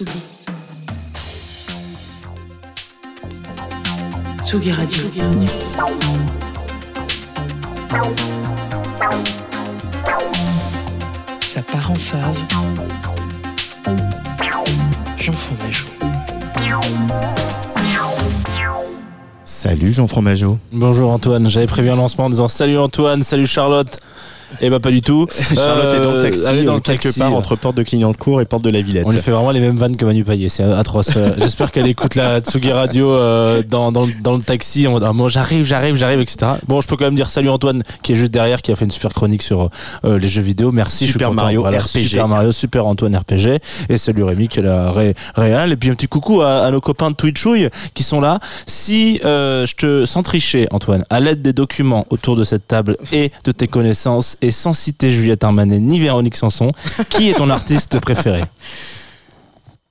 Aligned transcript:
Tsugi. 0.00 0.12
Tsugi 4.44 4.72
Radio. 4.72 5.02
Ça 11.40 11.60
part 11.70 11.90
en 11.90 11.94
fave. 11.96 12.38
Jean 15.18 15.32
Fromageau. 15.34 15.88
Salut 19.44 19.92
Jean 19.92 20.08
Fromageau. 20.08 20.58
Bonjour 20.72 21.10
Antoine, 21.10 21.46
j'avais 21.50 21.66
prévu 21.66 21.90
un 21.90 21.96
lancement 21.96 22.24
en 22.24 22.30
disant 22.30 22.48
salut 22.48 22.78
Antoine, 22.78 23.22
salut 23.22 23.46
Charlotte. 23.46 24.00
Eh 24.60 24.70
bah 24.70 24.80
pas 24.80 24.90
du 24.90 25.02
tout. 25.02 25.26
Charlotte 25.54 25.92
est 25.94 26.00
dans 26.00 26.12
le 26.12 26.18
Euh, 26.18 26.22
taxi, 26.22 26.42
elle 26.48 26.58
est 26.58 26.64
dans 26.64 26.72
euh, 26.72 26.76
le 26.76 26.80
quelque 26.80 27.02
taxi. 27.04 27.18
part 27.20 27.32
entre 27.34 27.56
porte 27.56 27.76
de 27.76 27.82
Clignancourt 27.82 28.40
et 28.40 28.44
porte 28.44 28.62
de 28.64 28.70
la 28.70 28.82
Villette. 28.82 29.04
On 29.06 29.10
lui 29.10 29.18
fait 29.18 29.30
vraiment 29.30 29.50
les 29.50 29.60
mêmes 29.60 29.76
vannes 29.76 29.96
que 29.96 30.04
Manu 30.04 30.24
Payet, 30.24 30.48
c'est 30.48 30.62
atroce. 30.64 31.16
Euh, 31.16 31.30
J'espère 31.38 31.70
qu'elle 31.72 31.86
écoute 31.86 32.14
la 32.14 32.40
Tsugi 32.40 32.72
Radio 32.72 33.12
euh, 33.12 33.62
dans, 33.68 33.92
dans, 33.92 34.06
le- 34.06 34.12
dans 34.22 34.36
le 34.36 34.42
taxi 34.42 34.86
en 34.86 34.92
mode 34.92 35.04
ah, 35.06 35.12
moi 35.12 35.28
j'arrive, 35.28 35.64
j'arrive, 35.64 35.94
j'arrive, 35.96 36.20
etc. 36.20 36.52
Bon, 36.68 36.80
je 36.80 36.88
peux 36.88 36.96
quand 36.96 37.04
même 37.04 37.14
dire 37.14 37.30
salut 37.30 37.48
Antoine 37.48 37.82
qui 38.02 38.12
est 38.12 38.16
juste 38.16 38.32
derrière, 38.32 38.62
qui 38.62 38.72
a 38.72 38.76
fait 38.76 38.84
une 38.84 38.90
super 38.90 39.12
chronique 39.12 39.42
sur 39.42 39.70
euh, 40.04 40.18
les 40.18 40.28
jeux 40.28 40.42
vidéo. 40.42 40.70
Merci. 40.72 41.04
je 41.06 41.10
suis 41.10 41.12
Super 41.12 41.28
content. 41.30 41.42
Mario 41.42 41.62
Voilà, 41.62 41.78
RPG. 41.80 42.08
Super 42.08 42.28
Mario, 42.28 42.52
Super 42.52 42.86
Antoine 42.86 43.16
RPG. 43.16 43.60
Et 43.88 43.98
salut 43.98 44.24
Rémi 44.24 44.48
qui 44.48 44.58
est 44.58 44.62
la 44.62 44.90
ré, 44.90 45.14
réal. 45.36 45.72
Et 45.72 45.76
puis 45.76 45.90
un 45.90 45.94
petit 45.94 46.08
coucou 46.08 46.42
à, 46.42 46.60
à 46.64 46.70
nos 46.70 46.80
copains 46.80 47.10
de 47.10 47.16
Twitchouille 47.16 47.68
qui 47.94 48.02
sont 48.02 48.20
là. 48.20 48.40
Si 48.66 49.20
euh, 49.24 49.66
je 49.66 49.74
te 49.74 50.04
sans 50.04 50.22
tricher 50.22 50.66
Antoine, 50.70 51.04
à 51.10 51.20
l'aide 51.20 51.42
des 51.42 51.52
documents 51.52 52.06
autour 52.10 52.36
de 52.36 52.44
cette 52.44 52.66
table 52.66 52.96
et 53.12 53.30
de 53.44 53.52
tes 53.52 53.68
connaissances 53.68 54.36
et 54.42 54.50
sans 54.50 54.72
citer 54.72 55.10
Juliette 55.10 55.44
Armanet 55.44 55.80
ni 55.80 56.00
Véronique 56.00 56.36
Sanson, 56.36 56.72
qui 57.08 57.30
est 57.30 57.34
ton 57.34 57.50
artiste 57.50 58.00
préféré? 58.00 58.42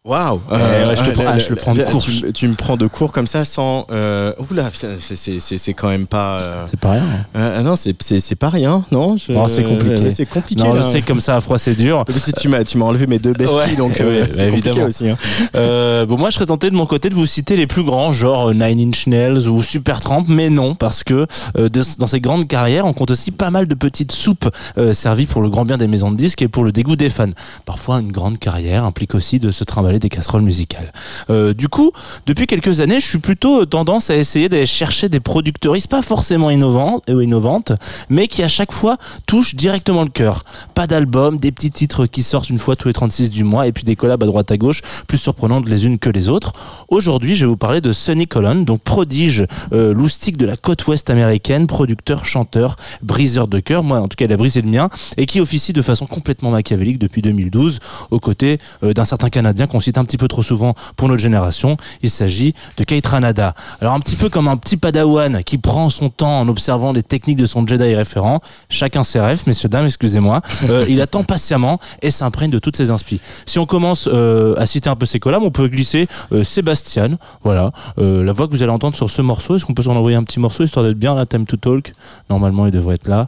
Waouh 0.09 0.41
ouais, 0.51 0.57
je 0.95 1.01
ah, 1.01 1.49
le 1.49 1.55
prends 1.55 1.73
de 1.75 1.83
court. 1.83 2.01
Tu, 2.03 2.25
me- 2.25 2.31
tu 2.31 2.47
me 2.47 2.55
prends 2.55 2.77
de 2.77 2.87
court 2.87 3.11
comme 3.11 3.27
ça 3.27 3.45
sans. 3.45 3.85
Euh... 3.91 4.33
Oula, 4.49 4.71
c'est- 4.73 5.73
quand 5.73 5.87
même 5.89 6.07
pas. 6.07 6.39
euh, 6.39 6.65
C'est 6.67 6.79
pas 6.79 6.91
rien. 6.93 7.03
hein. 7.03 7.39
euh, 7.39 7.61
non, 7.61 7.75
c'est 7.75 8.35
pas 8.35 8.49
rien, 8.49 8.83
non 8.91 9.17
c'est 9.19 9.63
compliqué. 9.63 10.05
euh, 10.05 10.09
C'est 10.09 10.25
compliqué. 10.25 10.63
Non, 10.63 10.73
là. 10.73 10.81
je 10.81 10.87
sais 10.89 11.01
que 11.01 11.07
comme 11.07 11.19
ça 11.19 11.35
à 11.35 11.41
froid 11.41 11.57
c'est 11.59 11.75
dur. 11.75 12.05
Si 12.09 12.33
tu 12.33 12.49
m'as 12.49 12.63
enlevé 12.85 13.05
mes 13.05 13.19
deux 13.19 13.33
besties, 13.33 13.53
Ouais, 13.53 13.75
donc 13.75 13.91
ouais, 13.99 14.01
euh, 14.01 14.21
bah, 14.21 14.27
c'est 14.31 14.47
évidemment. 14.47 14.85
aussi. 14.85 15.09
hein. 15.09 15.17
Euh, 15.55 16.05
bon, 16.07 16.17
moi 16.17 16.29
je 16.31 16.35
serais 16.35 16.45
tenté 16.47 16.69
de 16.71 16.75
mon 16.75 16.85
côté 16.87 17.09
de 17.09 17.13
vous 17.15 17.27
citer 17.27 17.55
les 17.55 17.67
plus 17.67 17.83
grands, 17.83 18.11
genre 18.11 18.49
euh, 18.49 18.53
Nine 18.53 18.89
Inch 18.89 19.05
Nails 19.05 19.47
ou 19.47 19.61
Supertramp, 19.61 20.25
mais 20.27 20.49
non, 20.49 20.73
parce 20.73 21.03
que 21.03 21.27
euh, 21.57 21.69
de- 21.69 21.83
dans 21.99 22.07
ces 22.07 22.19
grandes 22.19 22.47
carrières, 22.47 22.85
on 22.87 22.93
compte 22.93 23.11
aussi 23.11 23.29
pas 23.31 23.51
mal 23.51 23.67
de 23.67 23.75
petites 23.75 24.11
soupes 24.11 24.49
euh, 24.79 24.93
servies 24.93 25.27
pour 25.27 25.41
le 25.43 25.49
grand 25.49 25.65
bien 25.65 25.77
des 25.77 25.87
maisons 25.87 26.09
de 26.11 26.17
disques 26.17 26.41
et 26.41 26.47
pour 26.47 26.63
le 26.63 26.71
dégoût 26.71 26.95
des 26.95 27.09
fans. 27.11 27.29
Parfois, 27.65 27.99
une 27.99 28.11
grande 28.11 28.39
carrière 28.39 28.85
implique 28.85 29.13
aussi 29.13 29.39
de 29.39 29.51
se 29.51 29.63
trimballer 29.63 29.98
des 29.99 30.09
casseroles 30.09 30.41
musicales. 30.41 30.91
Euh, 31.29 31.53
du 31.53 31.67
coup, 31.67 31.91
depuis 32.25 32.47
quelques 32.47 32.79
années, 32.79 32.99
je 32.99 33.05
suis 33.05 33.19
plutôt 33.19 33.65
tendance 33.65 34.09
à 34.09 34.15
essayer 34.15 34.49
d'aller 34.49 34.65
chercher 34.65 35.09
des 35.09 35.19
producteuristes 35.19 35.89
pas 35.89 36.01
forcément 36.01 36.49
innovants, 36.49 37.01
euh, 37.09 37.23
innovantes, 37.23 37.73
mais 38.09 38.27
qui 38.27 38.43
à 38.43 38.47
chaque 38.47 38.71
fois 38.71 38.97
touchent 39.25 39.55
directement 39.55 40.03
le 40.03 40.09
cœur. 40.09 40.43
Pas 40.73 40.87
d'album, 40.87 41.37
des 41.37 41.51
petits 41.51 41.71
titres 41.71 42.05
qui 42.05 42.23
sortent 42.23 42.49
une 42.49 42.59
fois 42.59 42.75
tous 42.75 42.87
les 42.87 42.93
36 42.93 43.29
du 43.29 43.43
mois, 43.43 43.67
et 43.67 43.71
puis 43.71 43.83
des 43.83 43.95
collabs 43.95 44.23
à 44.23 44.25
droite 44.25 44.51
à 44.51 44.57
gauche, 44.57 44.81
plus 45.07 45.17
surprenantes 45.17 45.67
les 45.67 45.85
unes 45.85 45.99
que 45.99 46.09
les 46.09 46.29
autres. 46.29 46.53
Aujourd'hui, 46.89 47.35
je 47.35 47.45
vais 47.45 47.49
vous 47.49 47.57
parler 47.57 47.81
de 47.81 47.91
Sonny 47.91 48.27
Colon, 48.27 48.63
donc 48.63 48.81
prodige 48.81 49.45
euh, 49.73 49.93
loustique 49.93 50.37
de 50.37 50.45
la 50.45 50.57
côte 50.57 50.85
ouest 50.87 51.09
américaine, 51.09 51.67
producteur, 51.67 52.25
chanteur, 52.25 52.75
briseur 53.01 53.47
de 53.47 53.59
cœur, 53.59 53.83
moi 53.83 53.99
en 53.99 54.07
tout 54.07 54.15
cas 54.15 54.25
il 54.25 54.33
a 54.33 54.37
brisé 54.37 54.61
le 54.61 54.69
mien, 54.69 54.89
et 55.17 55.25
qui 55.25 55.39
officie 55.41 55.73
de 55.73 55.81
façon 55.81 56.05
complètement 56.05 56.51
machiavélique 56.51 56.99
depuis 56.99 57.21
2012, 57.21 57.79
aux 58.11 58.19
côtés 58.19 58.59
euh, 58.83 58.93
d'un 58.93 59.05
certain 59.05 59.29
Canadien 59.29 59.67
qu'on 59.67 59.79
cite 59.89 59.97
un 59.97 60.05
petit 60.05 60.17
peu 60.17 60.27
trop 60.27 60.43
souvent 60.43 60.75
pour 60.95 61.07
notre 61.07 61.21
génération. 61.21 61.75
Il 62.03 62.11
s'agit 62.11 62.53
de 62.77 62.83
Kate 62.83 63.05
Ranada. 63.07 63.55
Alors 63.81 63.93
un 63.93 63.99
petit 63.99 64.15
peu 64.15 64.29
comme 64.29 64.47
un 64.47 64.55
petit 64.57 64.77
padawan 64.77 65.43
qui 65.43 65.57
prend 65.57 65.89
son 65.89 66.09
temps 66.09 66.39
en 66.41 66.47
observant 66.47 66.93
les 66.93 67.01
techniques 67.01 67.37
de 67.37 67.47
son 67.47 67.65
Jedi 67.65 67.95
référent, 67.95 68.39
chacun 68.69 69.03
ses 69.03 69.19
rêves, 69.19 69.43
messieurs, 69.47 69.69
dames, 69.69 69.85
excusez-moi, 69.85 70.41
Euh, 70.69 70.85
il 70.89 71.01
attend 71.01 71.23
patiemment 71.23 71.79
et 72.01 72.11
s'imprègne 72.11 72.51
de 72.51 72.59
toutes 72.59 72.77
ses 72.77 72.91
inspi. 72.91 73.19
Si 73.45 73.57
on 73.59 73.65
commence 73.65 74.07
euh, 74.11 74.55
à 74.57 74.65
citer 74.65 74.89
un 74.89 74.95
peu 74.95 75.05
ses 75.05 75.19
collabs, 75.19 75.41
on 75.41 75.51
peut 75.51 75.67
glisser 75.67 76.07
euh, 76.31 76.43
Sébastien, 76.43 77.17
voilà, 77.43 77.71
euh, 77.97 78.23
la 78.23 78.31
voix 78.31 78.47
que 78.47 78.51
vous 78.51 78.61
allez 78.63 78.71
entendre 78.71 78.95
sur 78.95 79.09
ce 79.09 79.21
morceau. 79.21 79.55
Est-ce 79.55 79.65
qu'on 79.65 79.73
peut 79.73 79.83
s'en 79.83 79.95
envoyer 79.95 80.17
un 80.17 80.23
petit 80.23 80.39
morceau 80.39 80.63
histoire 80.63 80.85
d'être 80.85 80.97
bien 80.99 81.15
là, 81.15 81.25
Time 81.25 81.45
to 81.45 81.57
Talk? 81.57 81.93
Normalement, 82.29 82.65
il 82.67 82.71
devrait 82.71 82.95
être 82.95 83.07
là. 83.07 83.25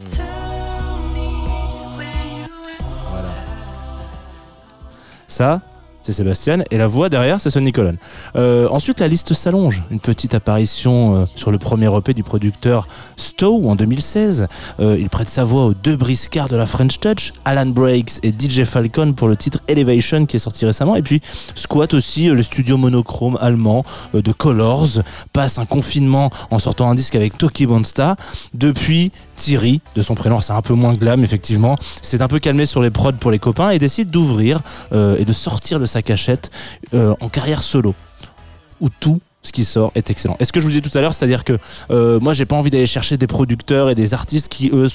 Voilà. 3.12 3.30
Ça, 5.28 5.62
c'est 6.02 6.12
Sébastien. 6.12 6.64
Et 6.72 6.78
la 6.78 6.88
voix 6.88 7.10
derrière, 7.10 7.40
c'est 7.40 7.50
Sonny 7.50 7.72
Colon. 7.72 7.98
Euh, 8.36 8.68
ensuite, 8.70 9.00
la 9.00 9.08
liste 9.08 9.34
s'allonge. 9.34 9.84
Une 9.92 10.00
petite 10.00 10.34
apparition 10.34 11.16
euh, 11.16 11.26
sur 11.36 11.52
le 11.52 11.58
premier 11.58 11.96
EP 11.96 12.14
du 12.14 12.24
producteur 12.24 12.88
Stowe 13.18 13.70
en 13.70 13.76
2016. 13.76 14.48
Euh, 14.80 14.98
il 15.00 15.10
prête 15.10 15.30
sa 15.30 15.44
voix 15.44 15.66
aux 15.66 15.74
deux 15.74 15.96
briscards 15.96 16.50
de 16.50 16.56
la 16.56 16.66
French 16.66 17.00
Touch, 17.00 17.34
Alan 17.46 17.68
Breaks 17.68 18.20
et 18.24 18.32
DJ 18.32 18.64
Falcon 18.64 19.14
pour 19.14 19.28
le 19.28 19.36
titre 19.36 19.60
Elevation 19.68 20.26
qui 20.26 20.38
est 20.38 20.40
sorti 20.40 20.66
récemment. 20.66 20.96
Et 20.96 21.02
puis 21.02 21.22
Squat 21.56 21.94
aussi, 21.94 22.28
le 22.28 22.42
studio 22.42 22.78
monochrome 22.78 23.38
allemand 23.42 23.84
de 24.14 24.32
Colors, 24.32 25.02
passe 25.34 25.60
un 25.60 25.66
confinement 25.66 26.30
en 26.50 26.60
sortant 26.60 26.90
un 26.90 26.96
disque 26.96 27.16
avec 27.16 27.38
Toki 27.38 27.66
Bonsta. 27.66 28.16
Depuis, 28.54 29.12
Thierry, 29.36 29.82
de 29.96 30.02
son 30.02 30.16
prénom, 30.16 30.42
c'est 30.42 30.54
un 30.54 30.62
peu 30.62 30.74
moins 30.74 30.94
glam 30.94 31.24
effectivement, 31.24 31.78
s'est 32.02 32.22
un 32.22 32.28
peu 32.28 32.40
calmé 32.40 32.66
sur 32.66 32.82
les 32.82 32.90
prods 32.90 33.14
pour 33.14 33.32
les 33.32 33.40
copains 33.40 33.72
et 33.72 33.80
décide 33.80 34.10
d'ouvrir 34.10 34.62
et 34.92 35.26
de 35.26 35.34
sortir 35.34 35.80
de 35.80 35.86
sa 35.92 36.02
cachette 36.02 36.52
euh, 36.94 37.16
en 37.20 37.30
carrière 37.30 37.62
solo 37.62 37.94
où 38.80 38.90
tout 38.90 39.20
ce 39.44 39.52
qui 39.52 39.66
sort 39.66 39.92
est 39.96 40.10
excellent. 40.10 40.38
Et 40.40 40.46
ce 40.46 40.52
que 40.52 40.60
je 40.60 40.66
vous 40.66 40.72
disais 40.72 40.82
tout 40.82 40.96
à 40.98 41.02
l'heure, 41.02 41.14
c'est-à-dire 41.14 41.44
que 41.44 41.58
euh, 41.90 42.20
moi 42.20 42.34
j'ai 42.34 42.46
pas 42.46 42.56
envie 42.56 42.70
d'aller 42.70 42.86
chercher 42.86 43.18
des 43.18 43.28
producteurs 43.28 43.90
et 43.90 43.96
des 43.96 44.14
artistes 44.14 44.50
qui 44.50 44.70
eux 44.74 44.88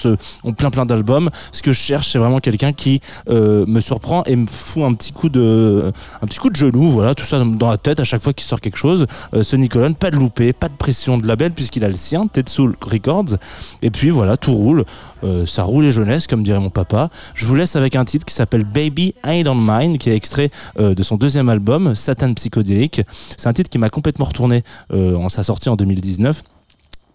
ont 0.44 0.52
plein 0.52 0.70
plein 0.70 0.86
d'albums. 0.86 1.30
Ce 1.52 1.62
que 1.62 1.72
je 1.72 1.80
cherche, 1.80 2.12
c'est 2.12 2.18
vraiment 2.18 2.40
quelqu'un 2.40 2.72
qui 2.72 3.00
euh, 3.28 3.64
me 3.66 3.80
surprend 3.80 4.22
et 4.24 4.36
me 4.36 4.46
fout 4.46 4.84
un 4.84 4.94
petit 4.94 5.12
coup 5.12 5.28
de 5.28 5.92
un 6.22 6.26
petit 6.26 6.38
coup 6.38 6.50
de 6.50 6.56
genou, 6.56 6.90
voilà, 6.90 7.14
tout 7.14 7.24
ça 7.24 7.42
dans 7.44 7.70
la 7.70 7.78
tête 7.78 8.00
à 8.00 8.04
chaque 8.04 8.22
fois 8.22 8.32
qu'il 8.32 8.46
sort 8.46 8.60
quelque 8.60 8.78
chose. 8.78 9.06
Euh, 9.34 9.42
ce 9.42 9.56
Nicolas, 9.56 9.90
pas 9.90 10.10
de 10.10 10.16
loupé, 10.16 10.52
pas 10.52 10.68
de 10.68 10.74
pression 10.74 11.18
de 11.18 11.26
label 11.26 11.52
puisqu'il 11.52 11.84
a 11.84 11.88
le 11.88 11.94
sien, 11.94 12.26
Tetsul 12.26 12.74
Records. 12.80 13.36
Et 13.82 13.90
puis 13.90 14.10
voilà, 14.10 14.36
tout 14.36 14.54
roule. 14.54 14.84
Euh, 15.24 15.46
ça 15.46 15.62
roule 15.64 15.84
les 15.84 15.90
jeunesses, 15.90 16.26
comme 16.26 16.42
dirait 16.42 16.60
mon 16.60 16.70
papa. 16.70 17.10
Je 17.34 17.46
vous 17.46 17.54
laisse 17.54 17.76
avec 17.76 17.96
un 17.96 18.04
titre 18.04 18.24
qui 18.24 18.34
s'appelle 18.34 18.64
Baby 18.64 19.14
I 19.24 19.42
Don't 19.42 19.58
Mind, 19.60 19.98
qui 19.98 20.10
est 20.10 20.16
extrait 20.16 20.50
euh, 20.78 20.94
de 20.94 21.02
son 21.02 21.16
deuxième 21.16 21.48
album, 21.48 21.94
Satan 21.94 22.32
Psychodélique. 22.34 23.02
C'est 23.36 23.48
un 23.48 23.52
titre 23.52 23.70
qui 23.70 23.78
m'a 23.78 23.90
complètement 23.90 24.26
retourné 24.36 24.62
euh, 24.92 25.16
en 25.16 25.30
sa 25.30 25.42
sortie 25.42 25.70
en 25.70 25.76
2019. 25.76 26.42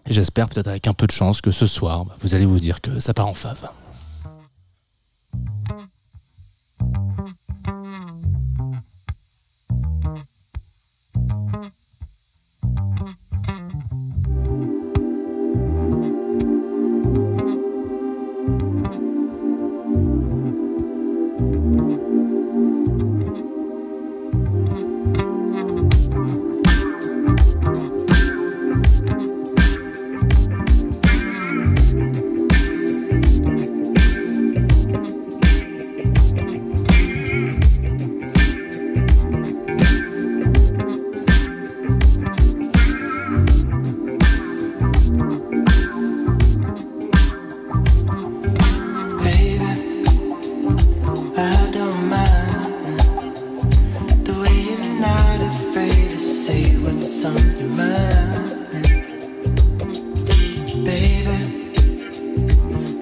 Et 0.08 0.12
j'espère, 0.12 0.48
peut-être 0.48 0.66
avec 0.66 0.88
un 0.88 0.94
peu 0.94 1.06
de 1.06 1.12
chance, 1.12 1.40
que 1.40 1.52
ce 1.52 1.66
soir, 1.66 2.04
bah, 2.04 2.16
vous 2.20 2.34
allez 2.34 2.44
vous 2.44 2.58
dire 2.58 2.80
que 2.80 2.98
ça 2.98 3.14
part 3.14 3.28
en 3.28 3.34
fave. 3.34 3.68
Your 57.24 57.68
mind. 57.68 58.82
Baby, 60.84 61.36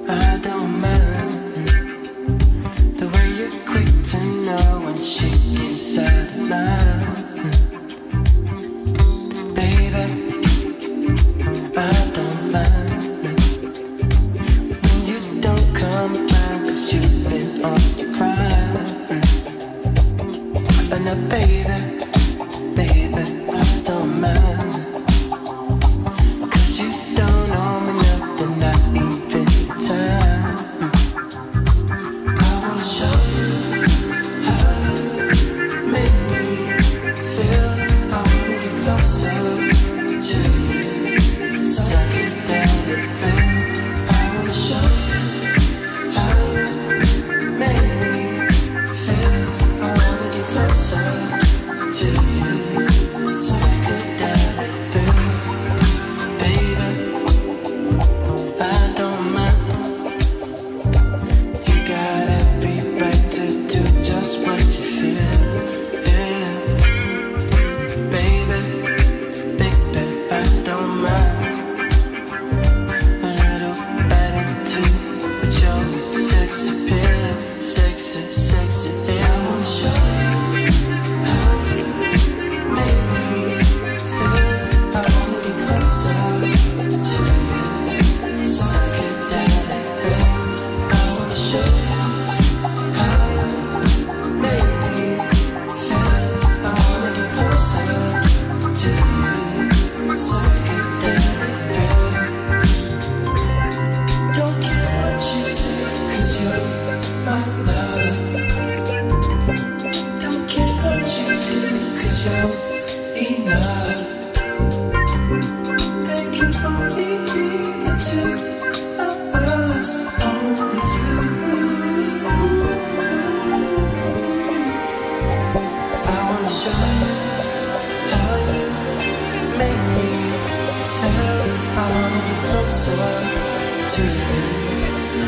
I 0.08 0.38
don't 0.42 0.78
mind 0.78 1.68
the 2.98 3.08
way 3.08 3.28
you're 3.38 3.56
quick 3.64 3.90
to 4.10 4.18
know 4.44 4.82
when 4.84 4.98
shit 5.02 5.40
gets 5.56 5.96
out 5.96 6.28
of. 6.36 7.40
Baby, 9.54 10.04
I 11.76 12.10
don't 12.12 12.52
mind. 12.52 13.14
When 14.84 14.98
you 15.06 15.18
don't 15.40 15.74
come 15.74 16.12
around 16.16 16.60
cause 16.66 16.92
you've 16.92 17.24
been 17.30 17.64
on 17.64 17.80
your 17.96 18.12
grind 18.12 19.24
And 20.92 21.04
now 21.06 21.14
Baby, 21.30 21.64
baby, 21.64 21.99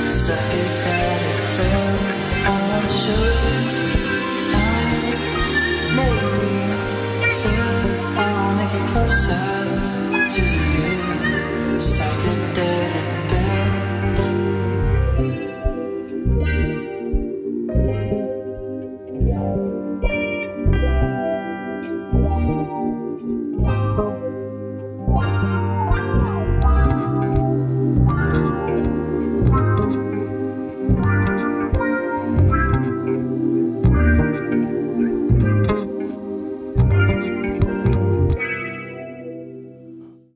Suck 0.09 0.53
it 0.63 0.73
down 0.85 1.21
and 1.65 2.47
I 2.47 2.51
wanna 2.69 2.93
show 2.93 3.25
you 3.47 3.52